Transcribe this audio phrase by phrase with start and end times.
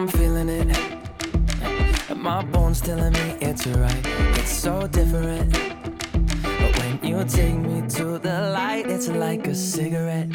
[0.00, 2.16] I'm feeling it.
[2.16, 4.06] My bones telling me it's right.
[4.38, 5.52] It's so different.
[5.52, 10.34] But when you take me to the light, it's like a cigarette.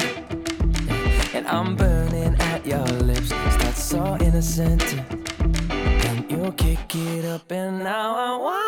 [1.34, 3.30] And I'm burning at your lips.
[3.30, 4.84] That's so innocent.
[5.68, 8.65] And you kick it up, and now I want.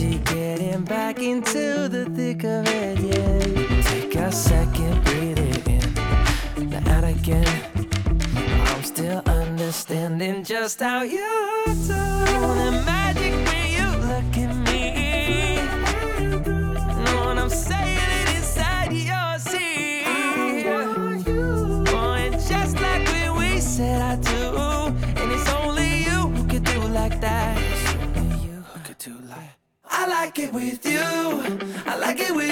[0.00, 3.82] getting back into the thick of it, yeah.
[3.82, 7.46] Take a second, breathe it in, now out again.
[8.34, 14.51] I'm still understanding just how you do the magic when you look at me.
[30.32, 30.98] like it with you.
[31.84, 32.51] I like it with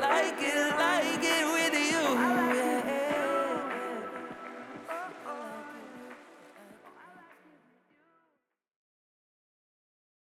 [0.00, 0.70] like it.
[0.76, 0.85] Like